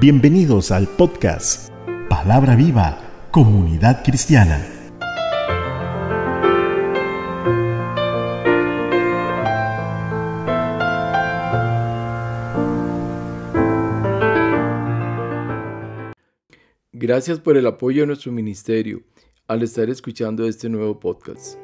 [0.00, 1.72] Bienvenidos al podcast
[2.08, 4.64] Palabra Viva, Comunidad Cristiana.
[16.92, 19.02] Gracias por el apoyo a nuestro ministerio
[19.48, 21.58] al estar escuchando este nuevo podcast.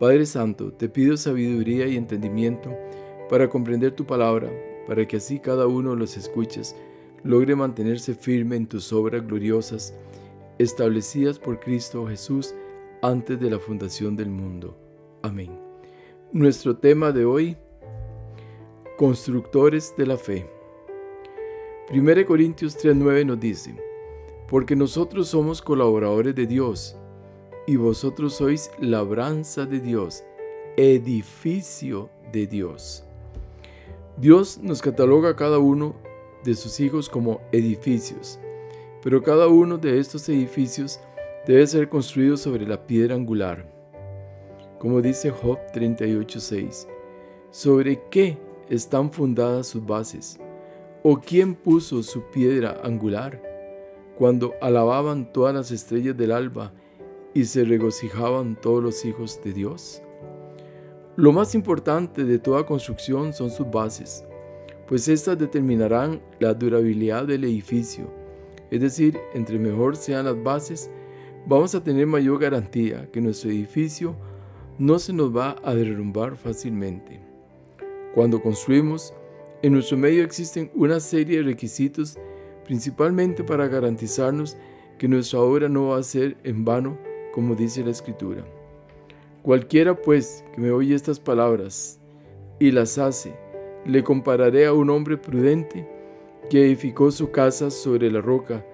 [0.00, 2.74] Padre Santo, te pido sabiduría y entendimiento
[3.28, 4.50] para comprender tu palabra,
[4.86, 6.74] para que así cada uno los escuches
[7.24, 9.94] logre mantenerse firme en tus obras gloriosas,
[10.58, 12.54] establecidas por Cristo Jesús
[13.02, 14.76] antes de la fundación del mundo.
[15.22, 15.50] Amén.
[16.32, 17.56] Nuestro tema de hoy,
[18.96, 20.48] constructores de la fe.
[21.92, 23.76] 1 Corintios 3:9 nos dice,
[24.48, 26.96] porque nosotros somos colaboradores de Dios,
[27.66, 30.24] y vosotros sois labranza de Dios,
[30.76, 33.04] edificio de Dios.
[34.16, 35.94] Dios nos cataloga a cada uno
[36.44, 38.38] de sus hijos como edificios,
[39.02, 41.00] pero cada uno de estos edificios
[41.46, 43.66] debe ser construido sobre la piedra angular.
[44.78, 46.88] Como dice Job 38:6,
[47.50, 50.38] ¿sobre qué están fundadas sus bases?
[51.02, 53.42] ¿O quién puso su piedra angular?
[54.16, 56.72] Cuando alababan todas las estrellas del alba
[57.34, 60.02] y se regocijaban todos los hijos de Dios.
[61.16, 64.24] Lo más importante de toda construcción son sus bases
[64.86, 68.10] pues éstas determinarán la durabilidad del edificio.
[68.70, 70.90] Es decir, entre mejor sean las bases,
[71.46, 74.16] vamos a tener mayor garantía que nuestro edificio
[74.78, 77.20] no se nos va a derrumbar fácilmente.
[78.14, 79.14] Cuando construimos,
[79.62, 82.18] en nuestro medio existen una serie de requisitos
[82.64, 84.56] principalmente para garantizarnos
[84.98, 86.98] que nuestra obra no va a ser en vano,
[87.32, 88.44] como dice la Escritura.
[89.42, 91.98] Cualquiera pues que me oye estas palabras
[92.60, 93.34] y las hace,
[93.84, 95.88] le compararé a un hombre prudente
[96.50, 98.64] que edificó su casa sobre la roca.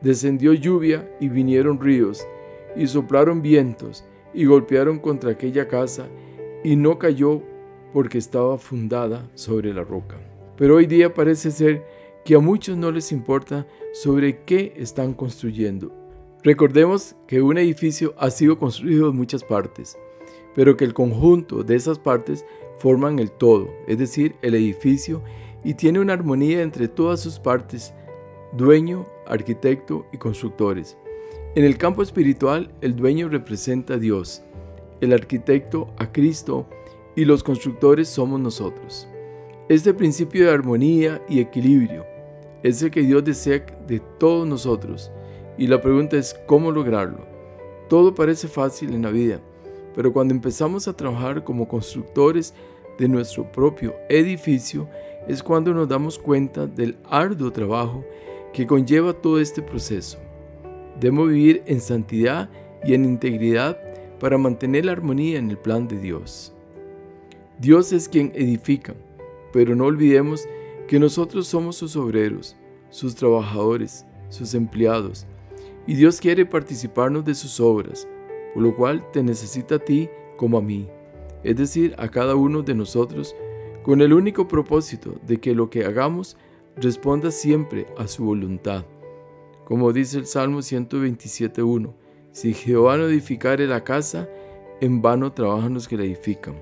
[0.00, 2.26] Descendió lluvia y vinieron ríos,
[2.76, 6.08] y soplaron vientos, y golpearon contra aquella casa,
[6.62, 7.42] y no cayó
[7.92, 10.16] porque estaba fundada sobre la roca.
[10.56, 11.84] Pero hoy día parece ser
[12.24, 15.92] que a muchos no les importa sobre qué están construyendo.
[16.42, 19.98] Recordemos que un edificio ha sido construido en muchas partes,
[20.54, 22.44] pero que el conjunto de esas partes
[22.78, 25.22] forman el todo, es decir, el edificio,
[25.64, 27.92] y tiene una armonía entre todas sus partes,
[28.52, 30.96] dueño, arquitecto y constructores.
[31.54, 34.42] En el campo espiritual, el dueño representa a Dios,
[35.00, 36.66] el arquitecto a Cristo
[37.14, 39.08] y los constructores somos nosotros.
[39.68, 42.04] Este principio de armonía y equilibrio
[42.62, 45.10] es el que Dios desea de todos nosotros
[45.58, 47.26] y la pregunta es cómo lograrlo.
[47.88, 49.40] Todo parece fácil en la vida,
[49.96, 52.54] pero cuando empezamos a trabajar como constructores
[52.98, 54.88] de nuestro propio edificio,
[55.26, 58.04] es cuando nos damos cuenta del arduo trabajo
[58.52, 60.18] que conlleva todo este proceso.
[61.00, 62.50] Debemos vivir en santidad
[62.84, 63.78] y en integridad
[64.20, 66.52] para mantener la armonía en el plan de Dios.
[67.58, 68.94] Dios es quien edifica,
[69.52, 70.46] pero no olvidemos
[70.86, 72.54] que nosotros somos sus obreros,
[72.90, 75.26] sus trabajadores, sus empleados,
[75.86, 78.06] y Dios quiere participarnos de sus obras,
[78.60, 80.88] lo cual te necesita a ti como a mí,
[81.44, 83.34] es decir, a cada uno de nosotros,
[83.82, 86.36] con el único propósito de que lo que hagamos
[86.76, 88.84] responda siempre a su voluntad.
[89.64, 91.92] Como dice el Salmo 127.1,
[92.32, 94.28] si Jehová no edificare la casa,
[94.80, 96.54] en vano trabajan los que la edifican.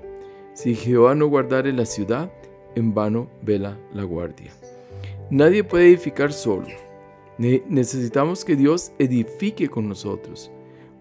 [0.53, 2.31] Si Jehová no guardare la ciudad,
[2.75, 4.53] en vano vela la guardia.
[5.29, 6.67] Nadie puede edificar solo.
[7.37, 10.51] Necesitamos que Dios edifique con nosotros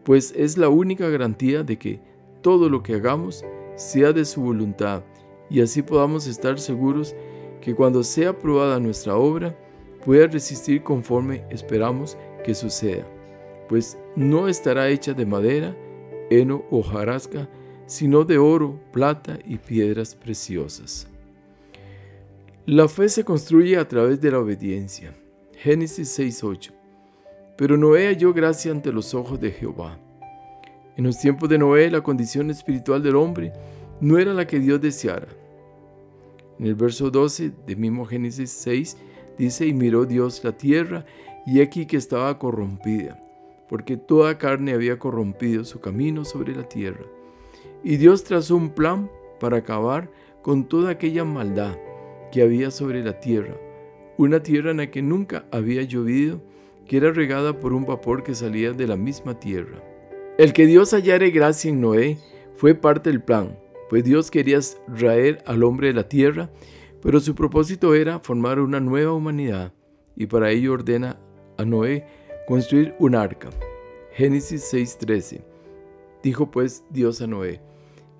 [0.04, 2.00] pues es la única garantía de que
[2.42, 3.44] todo lo que hagamos
[3.76, 5.02] sea de su voluntad
[5.50, 7.14] y así podamos estar seguros
[7.60, 9.58] que cuando sea aprobada nuestra obra
[10.04, 13.06] pueda resistir conforme esperamos que suceda,
[13.68, 15.74] pues no estará hecha de madera,
[16.30, 17.48] heno o jarasca,
[17.86, 21.08] sino de oro, plata y piedras preciosas.
[22.66, 25.14] La fe se construye a través de la obediencia.
[25.56, 26.83] Génesis 6:8
[27.56, 29.98] pero Noé halló gracia ante los ojos de Jehová.
[30.96, 33.52] En los tiempos de Noé la condición espiritual del hombre
[34.00, 35.28] no era la que Dios deseara.
[36.58, 38.96] En el verso 12 de mismo Génesis 6
[39.38, 41.04] dice, y miró Dios la tierra,
[41.46, 43.20] y aquí que estaba corrompida,
[43.68, 47.04] porque toda carne había corrompido su camino sobre la tierra.
[47.82, 49.10] Y Dios trazó un plan
[49.40, 50.10] para acabar
[50.42, 51.76] con toda aquella maldad
[52.32, 53.56] que había sobre la tierra,
[54.16, 56.40] una tierra en la que nunca había llovido,
[56.86, 59.82] que era regada por un vapor que salía de la misma tierra.
[60.38, 62.18] El que Dios hallare gracia en Noé
[62.56, 63.58] fue parte del plan,
[63.88, 64.58] pues Dios quería
[64.96, 66.50] traer al hombre de la tierra,
[67.02, 69.72] pero su propósito era formar una nueva humanidad
[70.16, 71.18] y para ello ordena
[71.56, 72.06] a Noé
[72.46, 73.50] construir un arca.
[74.12, 75.42] Génesis 6:13.
[76.22, 77.60] Dijo pues Dios a Noé,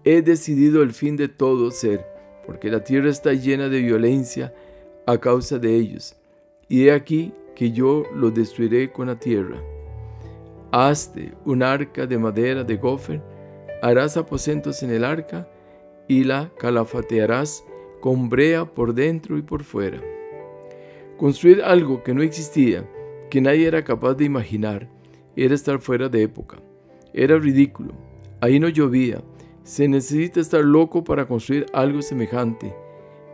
[0.05, 2.05] he decidido el fin de todo ser,
[2.47, 4.55] porque la tierra está llena de violencia
[5.07, 6.17] a causa de ellos,
[6.69, 9.63] y he aquí que yo lo destruiré con la tierra.
[10.73, 13.23] Hazte un arca de madera de gofer,
[13.83, 15.49] harás aposentos en el arca,
[16.09, 17.65] y la calafatearás
[18.01, 20.01] con brea por dentro y por fuera.
[21.17, 22.89] Construir algo que no existía,
[23.31, 24.89] que nadie era capaz de imaginar,
[25.37, 26.59] era estar fuera de época.
[27.13, 27.95] Era ridículo.
[28.41, 29.23] Ahí no llovía.
[29.63, 32.75] Se necesita estar loco para construir algo semejante.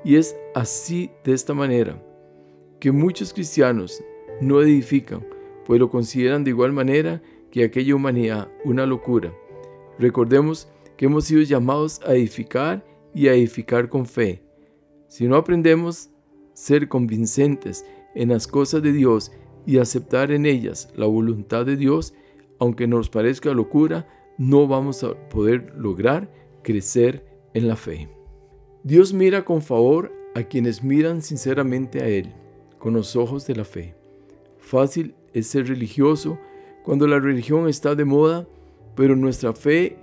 [0.05, 2.01] Y es así, de esta manera,
[2.79, 4.03] que muchos cristianos
[4.41, 5.27] no edifican,
[5.67, 9.33] pues lo consideran de igual manera que aquella humanidad una locura.
[9.99, 12.85] Recordemos que hemos sido llamados a edificar
[13.15, 14.43] y a edificar con fe.
[15.09, 16.11] Si no aprendemos
[16.53, 17.85] ser convincentes
[18.15, 19.33] en las cosas de Dios
[19.67, 22.15] y aceptar en ellas la voluntad de Dios,
[22.59, 24.09] aunque nos parezca locura,
[24.39, 26.31] no vamos a poder lograr
[26.63, 28.09] crecer en la fe.
[28.85, 32.33] Dios mira con favor a quienes miran sinceramente a Él,
[32.79, 34.00] con los ojos de la fe.
[34.71, 36.39] Fácil es ser religioso
[36.85, 38.47] cuando la religión está de moda,
[38.95, 39.99] pero nuestra fe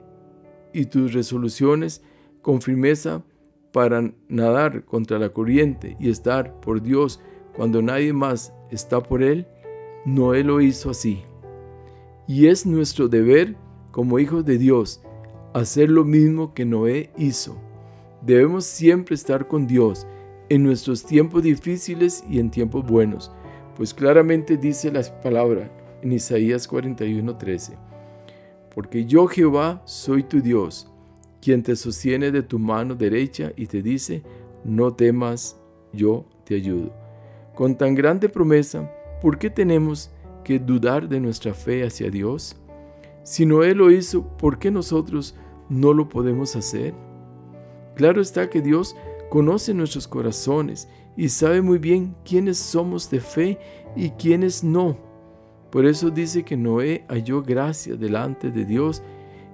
[0.74, 2.04] y tus resoluciones
[2.42, 3.24] con firmeza
[3.72, 7.22] para nadar contra la corriente y estar por Dios
[7.56, 9.48] cuando nadie más está por Él,
[10.06, 11.24] Noé lo hizo así.
[12.28, 13.56] Y es nuestro deber
[13.92, 15.02] como hijos de Dios
[15.54, 17.58] hacer lo mismo que Noé hizo.
[18.22, 20.06] Debemos siempre estar con Dios
[20.50, 23.32] en nuestros tiempos difíciles y en tiempos buenos,
[23.78, 25.70] pues claramente dice la palabra
[26.02, 27.78] en Isaías 41:13,
[28.74, 30.92] porque yo Jehová soy tu Dios
[31.40, 34.24] quien te sostiene de tu mano derecha y te dice,
[34.64, 35.62] no temas,
[35.94, 36.92] yo te ayudo.
[37.54, 38.92] Con tan grande promesa,
[39.22, 40.10] ¿por qué tenemos
[40.44, 42.58] que dudar de nuestra fe hacia Dios?
[43.22, 45.36] Si Noé lo hizo, ¿por qué nosotros
[45.70, 46.96] no lo podemos hacer?
[47.96, 48.96] Claro está que Dios
[49.30, 53.58] conoce nuestros corazones y sabe muy bien quiénes somos de fe
[53.96, 54.98] y quiénes no.
[55.72, 59.04] Por eso dice que Noé halló gracia delante de Dios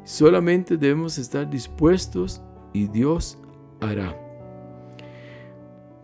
[0.03, 2.41] Solamente debemos estar dispuestos
[2.73, 3.37] y Dios
[3.79, 4.19] hará.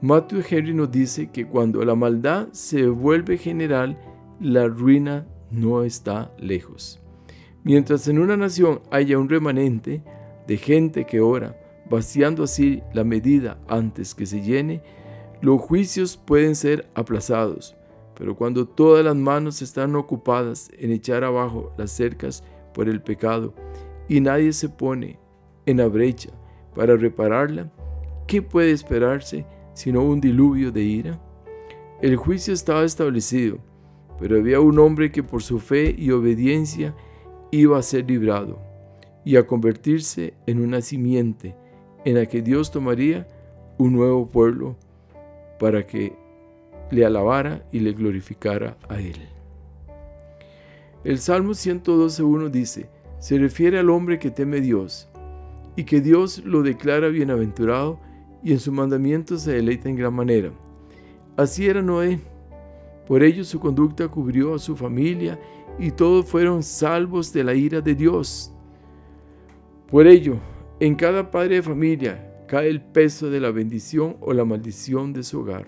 [0.02, 4.00] Matthew Henry nos dice que cuando la maldad se vuelve general,
[4.40, 7.02] la ruina no está lejos.
[7.64, 10.02] Mientras en una nación haya un remanente
[10.48, 11.60] de gente que ora,
[11.90, 14.82] vaciando así la medida antes que se llene,
[15.42, 17.76] los juicios pueden ser aplazados,
[18.16, 22.44] pero cuando todas las manos están ocupadas en echar abajo las cercas
[22.74, 23.54] por el pecado
[24.10, 25.18] y nadie se pone
[25.66, 26.30] en la brecha
[26.76, 27.72] para repararla,
[28.28, 31.22] ¿qué puede esperarse sino un diluvio de ira?
[32.02, 33.60] El juicio estaba establecido,
[34.20, 36.94] pero había un hombre que por su fe y obediencia
[37.52, 38.60] iba a ser librado
[39.24, 41.56] y a convertirse en una simiente
[42.04, 43.26] en la que Dios tomaría
[43.78, 44.76] un nuevo pueblo
[45.60, 46.16] para que
[46.92, 49.18] le alabara y le glorificara a él.
[51.04, 52.90] El Salmo 112.1 dice,
[53.20, 55.08] se refiere al hombre que teme Dios
[55.76, 58.00] y que Dios lo declara bienaventurado
[58.44, 60.52] y en su mandamiento se deleita en gran manera.
[61.38, 62.20] Así era Noé.
[63.08, 65.40] Por ello su conducta cubrió a su familia
[65.78, 68.54] y todos fueron salvos de la ira de Dios.
[69.90, 70.38] Por ello,
[70.80, 75.24] en cada padre de familia cae el peso de la bendición o la maldición de
[75.24, 75.66] su hogar.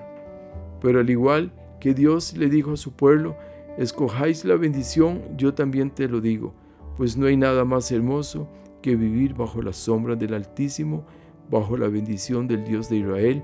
[0.81, 3.38] Pero al igual que Dios le dijo a su pueblo,
[3.77, 6.53] escojáis la bendición, yo también te lo digo
[7.01, 8.47] pues no hay nada más hermoso
[8.81, 11.05] que vivir bajo la sombra del Altísimo,
[11.50, 13.43] bajo la bendición del Dios de Israel,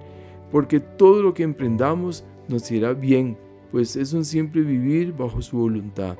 [0.51, 3.37] porque todo lo que emprendamos nos irá bien,
[3.71, 6.17] pues es un simple vivir bajo su voluntad.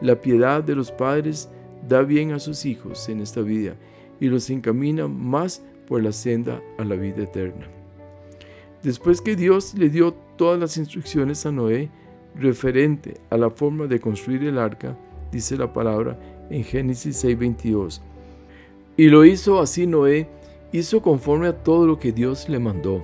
[0.00, 1.48] La piedad de los padres
[1.88, 3.76] da bien a sus hijos en esta vida
[4.20, 7.66] y los encamina más por la senda a la vida eterna.
[8.82, 11.90] Después que Dios le dio todas las instrucciones a Noé
[12.34, 14.96] referente a la forma de construir el arca,
[15.32, 16.18] dice la palabra
[16.50, 18.02] en Génesis 6:22.
[18.96, 20.28] Y lo hizo así Noé,
[20.72, 23.02] hizo conforme a todo lo que Dios le mandó.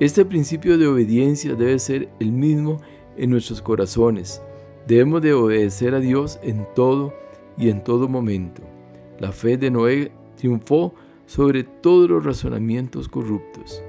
[0.00, 2.80] Este principio de obediencia debe ser el mismo
[3.16, 4.42] en nuestros corazones.
[4.86, 7.14] Debemos de obedecer a Dios en todo
[7.56, 8.62] y en todo momento.
[9.18, 10.94] La fe de Noé triunfó
[11.26, 13.82] sobre todos los razonamientos corruptos.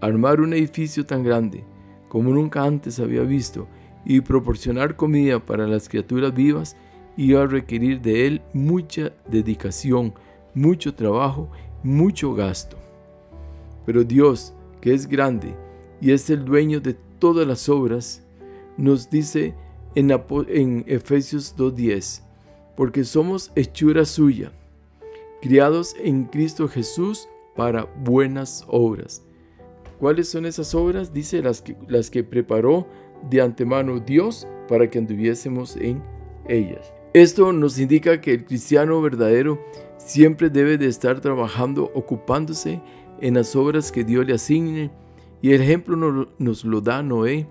[0.00, 1.64] Armar un edificio tan grande
[2.08, 3.66] como nunca antes había visto
[4.04, 6.76] y proporcionar comida para las criaturas vivas
[7.16, 10.14] iba a requerir de él mucha dedicación,
[10.54, 11.50] mucho trabajo,
[11.82, 12.76] mucho gasto.
[13.86, 15.54] Pero Dios, que es grande
[16.00, 18.22] y es el dueño de todas las obras,
[18.76, 19.54] nos dice
[19.94, 22.22] en, Efesios 2.10,
[22.76, 24.52] porque somos hechura suya,
[25.44, 29.22] criados en Cristo Jesús para buenas obras.
[30.00, 31.12] ¿Cuáles son esas obras?
[31.12, 32.88] Dice las que, las que preparó
[33.28, 36.02] de antemano Dios para que anduviésemos en
[36.48, 36.94] ellas.
[37.12, 39.60] Esto nos indica que el cristiano verdadero
[39.98, 42.80] siempre debe de estar trabajando, ocupándose
[43.20, 44.90] en las obras que Dios le asigne.
[45.42, 47.46] Y el ejemplo nos, lo da Noé,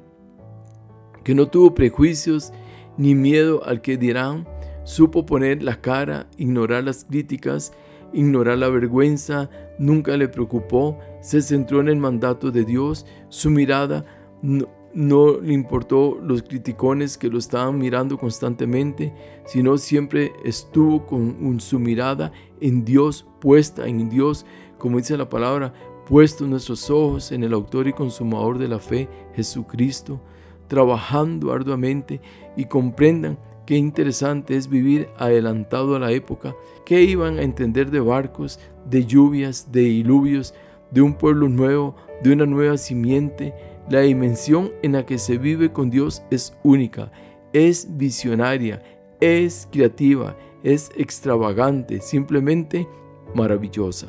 [1.23, 2.53] que no tuvo prejuicios
[2.97, 4.47] ni miedo al que dirán,
[4.83, 7.73] supo poner la cara, ignorar las críticas,
[8.13, 9.49] ignorar la vergüenza,
[9.79, 14.05] nunca le preocupó, se centró en el mandato de Dios, su mirada
[14.41, 19.13] no, le importó los criticones que lo estaban mirando constantemente,
[19.45, 24.45] sino siempre estuvo con su mirada en Dios, puesta en Dios,
[24.77, 25.73] como dice la palabra,
[26.05, 30.21] puestos nuestros ojos en el autor y consumador de la fe, Jesucristo,
[30.67, 32.21] trabajando arduamente
[32.55, 36.55] y comprendan qué interesante es vivir adelantado a la época,
[36.85, 40.53] que iban a entender de barcos, de lluvias, de diluvios,
[40.91, 43.53] de un pueblo nuevo, de una nueva simiente,
[43.89, 47.11] la dimensión en la que se vive con Dios es única,
[47.51, 48.81] es visionaria,
[49.19, 52.87] es creativa, es extravagante, simplemente
[53.35, 54.07] maravillosa.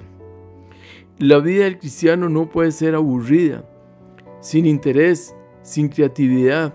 [1.19, 3.65] La vida del cristiano no puede ser aburrida,
[4.41, 6.75] sin interés, sin creatividad.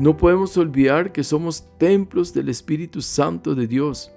[0.00, 4.10] No podemos olvidar que somos templos del Espíritu Santo de Dios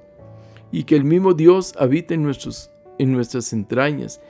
[0.72, 4.22] y que el mismo Dios habita en, nuestros, en nuestras entrañas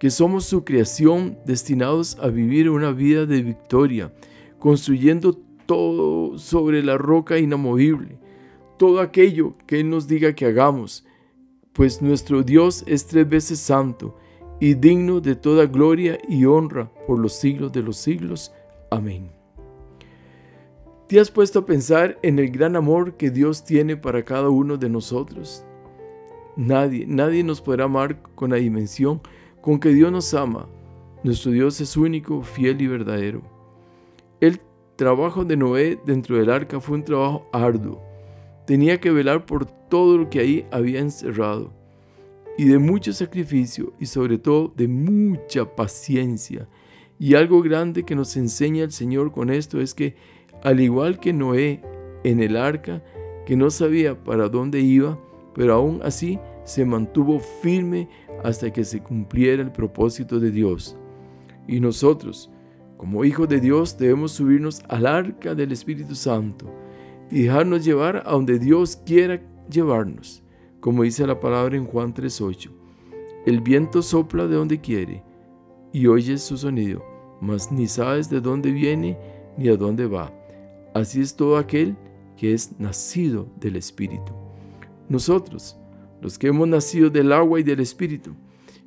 [0.00, 4.12] que somos su creación destinados a vivir una vida de victoria,
[4.58, 8.18] construyendo todo sobre la roca inamovible,
[8.76, 11.06] todo aquello que Él nos diga que hagamos,
[11.72, 14.16] pues nuestro Dios es tres veces santo
[14.58, 18.50] y digno de toda gloria y honra por los siglos de los siglos.
[18.90, 19.35] Amén.
[21.08, 24.76] ¿Te has puesto a pensar en el gran amor que Dios tiene para cada uno
[24.76, 25.64] de nosotros?
[26.56, 29.20] Nadie, nadie nos podrá amar con la dimensión
[29.60, 30.68] con que Dios nos ama.
[31.22, 33.42] Nuestro Dios es único, fiel y verdadero.
[34.40, 34.60] El
[34.96, 38.02] trabajo de Noé dentro del arca fue un trabajo arduo.
[38.66, 41.72] Tenía que velar por todo lo que ahí había encerrado
[42.58, 46.66] y de mucho sacrificio y sobre todo de mucha paciencia.
[47.20, 50.16] Y algo grande que nos enseña el Señor con esto es que
[50.66, 51.80] al igual que Noé
[52.24, 53.00] en el arca,
[53.46, 55.16] que no sabía para dónde iba,
[55.54, 58.08] pero aún así se mantuvo firme
[58.42, 60.96] hasta que se cumpliera el propósito de Dios.
[61.68, 62.50] Y nosotros,
[62.96, 66.66] como hijos de Dios, debemos subirnos al arca del Espíritu Santo
[67.30, 70.42] y dejarnos llevar a donde Dios quiera llevarnos,
[70.80, 72.72] como dice la palabra en Juan 3.8.
[73.46, 75.22] El viento sopla de donde quiere
[75.92, 77.04] y oyes su sonido,
[77.40, 79.16] mas ni sabes de dónde viene
[79.56, 80.32] ni a dónde va.
[80.96, 81.94] Así es todo aquel
[82.38, 84.32] que es nacido del Espíritu.
[85.10, 85.76] Nosotros,
[86.22, 88.34] los que hemos nacido del agua y del Espíritu,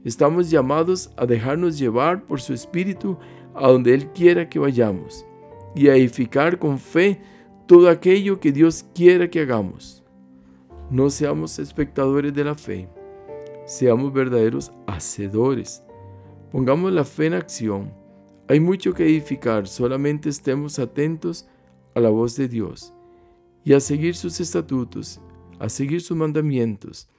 [0.04, 3.20] estamos llamados a dejarnos llevar por su Espíritu
[3.54, 5.24] a donde Él quiera que vayamos
[5.76, 7.22] y a edificar con fe
[7.68, 10.04] todo aquello que Dios quiera que hagamos.
[10.90, 12.90] No seamos espectadores de la fe,
[13.68, 15.84] seamos verdaderos hacedores.
[16.52, 17.94] Pongamos la fe en acción.
[18.48, 21.48] Hay mucho que edificar, solamente estemos atentos
[22.00, 22.94] a la voz de Dios
[23.64, 25.22] y a seguir sus estatutos,
[25.60, 27.10] a seguir sus mandamientos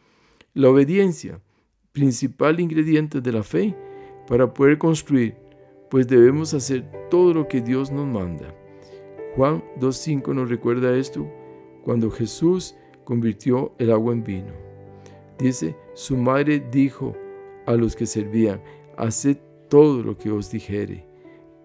[0.55, 1.41] la obediencia,
[1.93, 3.77] principal ingrediente de la fe
[4.27, 5.37] para poder construir,
[5.89, 8.53] pues debemos hacer todo lo que Dios nos manda.
[9.37, 11.31] Juan 2.5 nos recuerda esto
[11.85, 14.53] cuando Jesús convirtió el agua en vino.
[15.39, 17.15] Dice, su madre dijo
[17.67, 18.61] a los que servían,
[18.97, 21.07] haced todo lo que os dijere.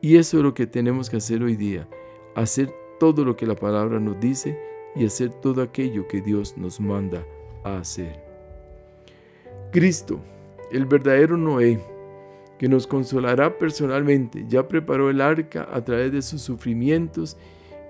[0.01, 1.89] Y eso es lo que tenemos que hacer hoy día,
[2.35, 4.57] hacer todo lo que la palabra nos dice
[4.95, 7.25] y hacer todo aquello que Dios nos manda
[7.63, 8.23] a hacer.
[9.71, 10.19] Cristo,
[10.71, 11.79] el verdadero Noé,
[12.57, 17.37] que nos consolará personalmente, ya preparó el arca a través de sus sufrimientos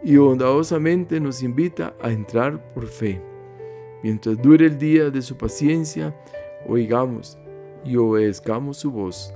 [0.03, 3.21] y bondadosamente nos invita a entrar por fe.
[4.03, 6.15] Mientras dure el día de su paciencia,
[6.67, 7.37] oigamos
[7.83, 9.33] y obedezcamos su voz.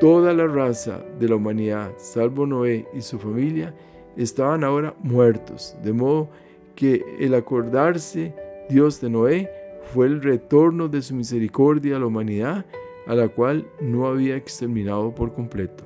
[0.00, 3.74] Toda la raza de la humanidad, salvo Noé y su familia,
[4.16, 6.28] estaban ahora muertos, de modo
[6.74, 8.34] que el acordarse
[8.68, 9.50] Dios de Noé
[9.92, 12.64] fue el retorno de su misericordia a la humanidad
[13.06, 15.84] a la cual no había exterminado por completo.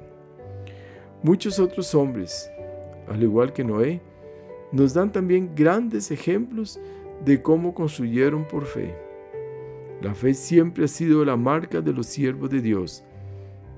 [1.23, 2.51] Muchos otros hombres,
[3.09, 4.01] al igual que Noé,
[4.73, 6.79] nos dan también grandes ejemplos
[7.25, 8.95] de cómo construyeron por fe.
[10.03, 13.03] La fe siempre ha sido la marca de los siervos de Dios,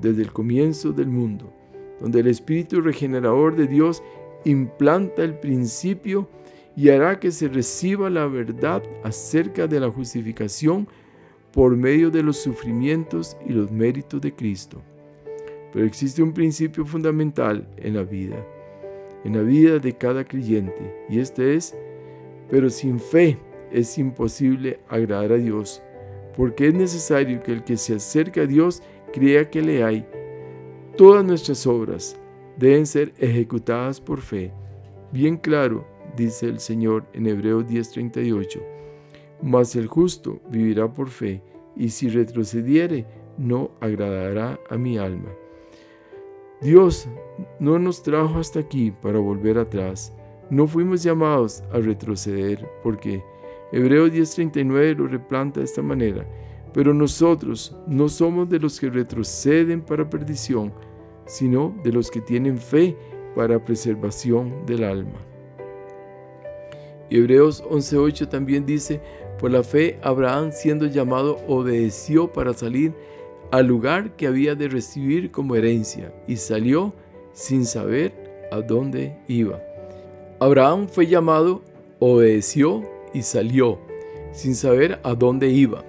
[0.00, 1.52] desde el comienzo del mundo,
[2.00, 4.02] donde el Espíritu regenerador de Dios
[4.44, 6.28] implanta el principio
[6.76, 10.86] y hará que se reciba la verdad acerca de la justificación
[11.52, 14.80] por medio de los sufrimientos y los méritos de Cristo.
[15.72, 18.36] Pero existe un principio fundamental en la vida,
[19.24, 21.76] en la vida de cada creyente, y este es,
[22.48, 23.38] pero sin fe
[23.72, 25.82] es imposible agradar a Dios,
[26.36, 30.06] porque es necesario que el que se acerca a Dios crea que le hay.
[30.96, 32.18] Todas nuestras obras
[32.58, 34.52] deben ser ejecutadas por fe.
[35.12, 35.86] Bien claro,
[36.16, 38.60] dice el Señor en Hebreos 10:38,
[39.42, 41.42] mas el justo vivirá por fe,
[41.76, 43.06] y si retrocediere,
[43.38, 45.30] no agradará a mi alma.
[46.60, 47.08] Dios
[47.60, 50.12] no nos trajo hasta aquí para volver atrás.
[50.50, 53.22] No fuimos llamados a retroceder porque
[53.70, 56.26] Hebreos 10:39 lo replanta de esta manera.
[56.74, 60.72] Pero nosotros no somos de los que retroceden para perdición,
[61.28, 62.96] sino de los que tienen fe
[63.36, 65.20] para preservación del alma.
[67.10, 69.00] Hebreos 11:8 también dice,
[69.38, 72.92] por la fe Abraham siendo llamado obedeció para salir
[73.52, 76.92] al lugar que había de recibir como herencia y salió
[77.32, 78.12] sin saber
[78.50, 79.62] a dónde iba.
[80.40, 81.62] Abraham fue llamado,
[81.98, 82.82] obedeció
[83.14, 83.78] y salió
[84.32, 85.84] sin saber a dónde iba.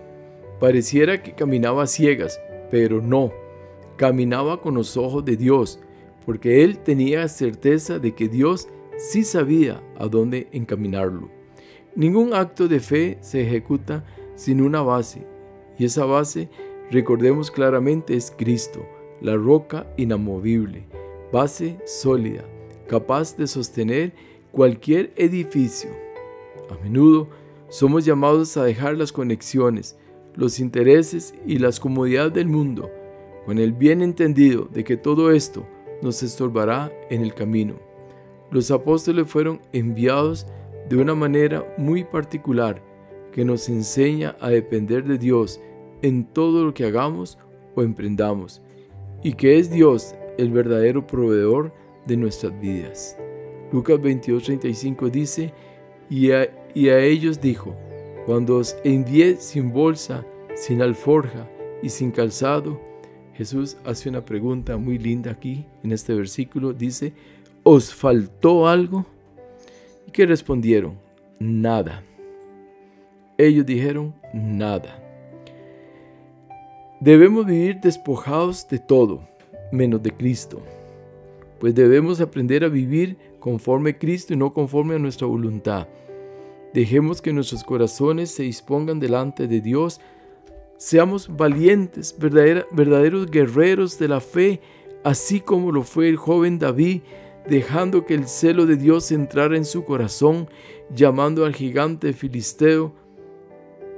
[0.60, 2.40] Pareciera que caminaba a ciegas,
[2.72, 3.32] pero no,
[4.00, 5.80] caminaba con los ojos de Dios,
[6.26, 11.30] porque él tenía certeza de que Dios sí sabía a dónde encaminarlo.
[11.96, 14.04] Ningún acto de fe se ejecuta
[14.36, 15.28] sin una base,
[15.78, 16.50] y esa base
[16.92, 18.84] Recordemos claramente es Cristo,
[19.22, 20.88] la roca inamovible,
[21.32, 22.44] base sólida,
[22.88, 24.12] capaz de sostener
[24.52, 25.92] cualquier edificio.
[26.72, 27.30] A menudo
[27.70, 30.00] somos llamados a dejar las conexiones,
[30.34, 32.90] los intereses y las comodidades del mundo,
[33.50, 35.66] con el bien entendido de que todo esto
[36.04, 37.80] nos estorbará en el camino.
[38.52, 40.46] Los apóstoles fueron enviados
[40.88, 42.80] de una manera muy particular
[43.32, 45.60] que nos enseña a depender de Dios
[46.04, 47.40] en todo lo que hagamos
[47.74, 48.62] o emprendamos,
[49.24, 51.74] y que es Dios el verdadero proveedor
[52.06, 53.18] de nuestras vidas.
[53.74, 55.54] Lucas 22:35 dice,
[56.08, 57.76] y a, y a ellos dijo,
[58.28, 61.50] cuando os envié sin bolsa, sin alforja
[61.82, 62.89] y sin calzado,
[63.40, 66.74] Jesús hace una pregunta muy linda aquí en este versículo.
[66.74, 67.14] Dice,
[67.64, 69.06] ¿os faltó algo?
[70.06, 70.98] ¿Y qué respondieron?
[71.40, 72.04] Nada.
[73.38, 75.02] Ellos dijeron, nada.
[77.00, 79.26] Debemos vivir despojados de todo,
[79.72, 80.62] menos de Cristo,
[81.62, 85.88] pues debemos aprender a vivir conforme a Cristo y no conforme a nuestra voluntad.
[86.74, 90.02] Dejemos que nuestros corazones se dispongan delante de Dios.
[90.80, 94.62] Seamos valientes, verdaderos guerreros de la fe,
[95.04, 97.02] así como lo fue el joven David,
[97.50, 100.48] dejando que el celo de Dios entrara en su corazón,
[100.96, 102.94] llamando al gigante filisteo.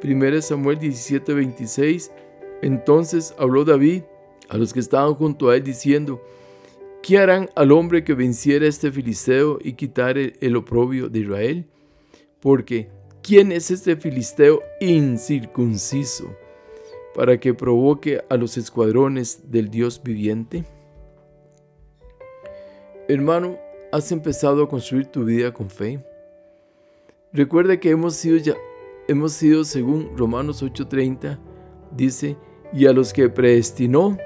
[0.04, 2.12] 1 Samuel 17:26
[2.64, 4.02] entonces habló David
[4.50, 6.20] a los que estaban junto a él diciendo,
[7.04, 11.68] ¿qué harán al hombre que venciera este filisteo y quitare el oprobio de Israel?
[12.40, 12.90] Porque,
[13.22, 16.41] ¿quién es este filisteo incircunciso
[17.14, 20.66] para que provoque a los escuadrones del Dios viviente?
[23.08, 23.58] Hermano,
[23.92, 26.00] ¿has empezado a construir tu vida con fe?
[27.34, 28.56] Recuerda que hemos sido, ya,
[29.08, 31.40] hemos sido según Romanos 8:30,
[31.96, 32.38] dice,
[32.74, 34.18] y a los que predestinó,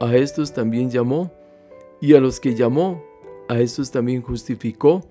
[0.00, 1.32] a estos también llamó,
[2.00, 3.02] y a los que llamó,
[3.48, 5.02] a estos también justificó,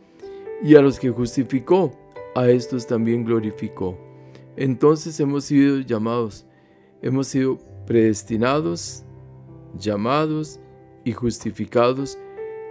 [0.63, 1.91] y a los que justificó,
[2.36, 3.98] a estos también glorificó.
[4.56, 6.46] Entonces hemos sido llamados,
[7.06, 9.06] hemos sido predestinados,
[9.78, 10.60] llamados
[11.04, 12.18] y justificados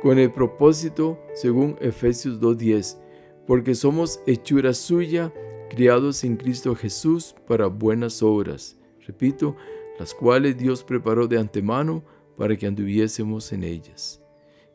[0.02, 2.98] con el propósito según Efesios 2.10,
[3.46, 5.32] porque somos hechura suya,
[5.70, 8.76] criados en Cristo Jesús para buenas obras.
[9.06, 9.54] Repito,
[10.00, 12.02] las cuales Dios preparó de antemano
[12.36, 14.20] para que anduviésemos en ellas.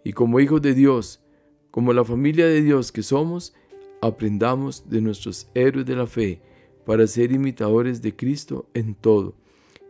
[0.05, 1.21] Y como hijos de Dios,
[1.69, 3.53] como la familia de Dios que somos,
[4.01, 6.41] aprendamos de nuestros héroes de la fe
[6.85, 9.35] para ser imitadores de Cristo en todo,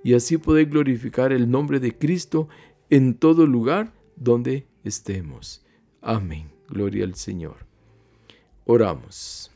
[0.04, 2.48] y así poder glorificar el nombre de Cristo
[2.90, 5.66] en todo lugar donde estemos.
[6.02, 6.50] Amén.
[6.68, 7.58] Gloria al Señor.
[8.66, 9.52] Oramos.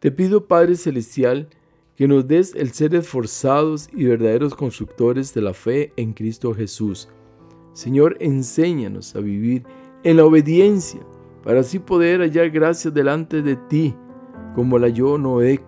[0.00, 1.48] Te pido, Padre Celestial,
[1.96, 7.08] que nos des el ser esforzados y verdaderos constructores de la fe en Cristo Jesús.
[7.72, 9.64] Señor, enséñanos a vivir
[10.04, 11.00] en la obediencia
[11.42, 13.94] para así poder hallar gracia delante de ti,
[14.54, 15.60] como la yo Noé,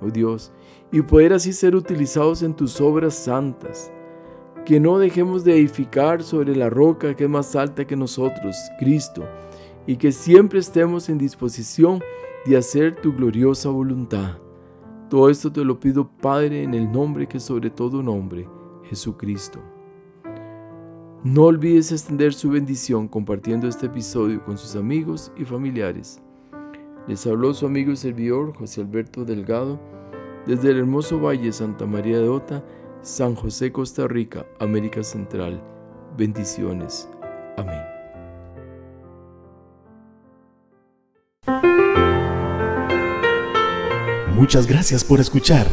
[0.00, 0.52] oh Dios,
[0.92, 3.92] y poder así ser utilizados en tus obras santas.
[4.64, 9.24] Que no dejemos de edificar sobre la roca que es más alta que nosotros, Cristo,
[9.86, 12.02] y que siempre estemos en disposición
[12.44, 14.38] de hacer tu gloriosa voluntad.
[15.08, 18.48] Todo esto te lo pido, Padre, en el nombre que sobre todo nombre,
[18.84, 19.60] Jesucristo.
[21.22, 26.20] No olvides extender su bendición compartiendo este episodio con sus amigos y familiares.
[27.08, 29.78] Les habló su amigo y servidor José Alberto Delgado
[30.46, 32.64] desde el hermoso Valle Santa María de Ota,
[33.02, 35.60] San José, Costa Rica, América Central.
[36.16, 37.08] Bendiciones.
[37.56, 37.82] Amén.
[44.34, 45.66] Muchas gracias por escuchar.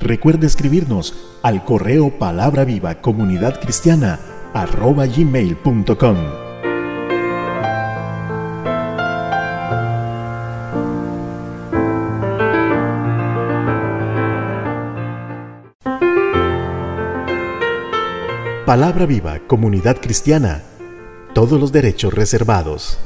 [0.00, 4.18] Recuerde escribirnos al correo palabra viva comunidad cristiana
[4.54, 6.49] arroba gmail.com.
[18.70, 20.62] Palabra viva comunidad cristiana.
[21.34, 23.00] Todos los derechos reservados.